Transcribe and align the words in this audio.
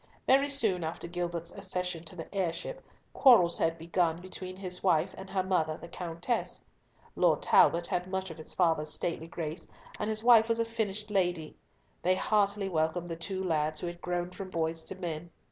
Very 0.25 0.49
soon 0.49 0.83
after 0.83 1.07
Gilbert's 1.07 1.53
accession 1.55 2.03
to 2.05 2.15
the 2.15 2.33
heirship, 2.33 2.83
quarrels 3.13 3.59
had 3.59 3.77
begun 3.77 4.19
between 4.19 4.55
his 4.55 4.81
wife 4.83 5.13
and 5.15 5.29
her 5.29 5.43
mother 5.43 5.77
the 5.77 5.87
Countess. 5.87 6.65
Lord 7.15 7.43
Talbot 7.43 7.85
had 7.85 8.07
much 8.09 8.31
of 8.31 8.39
his 8.39 8.55
father's 8.55 8.91
stately 8.91 9.27
grace, 9.27 9.67
and 9.99 10.09
his 10.09 10.23
wife 10.23 10.49
was 10.49 10.59
a 10.59 10.65
finished 10.65 11.11
lady. 11.11 11.55
They 12.01 12.15
heartily 12.15 12.67
welcomed 12.67 13.09
the 13.09 13.15
two 13.15 13.43
lads 13.43 13.79
who 13.81 13.85
had 13.85 14.01
grown 14.01 14.31
from 14.31 14.49
boys 14.49 14.83
to 14.85 14.95
men. 14.95 15.29